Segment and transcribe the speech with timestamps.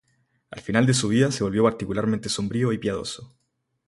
[0.49, 3.35] Al final de su vida, se volvió particularmente sombrío y piadoso.